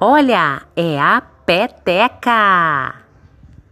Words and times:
Olha, 0.00 0.62
é 0.76 1.00
a 1.00 1.20
peteca. 1.44 3.07